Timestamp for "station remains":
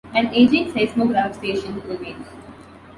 1.35-2.25